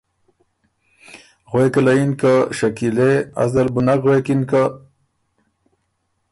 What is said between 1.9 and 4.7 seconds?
یِن که ”شکیلے! از دل بُو نک غوېکِن که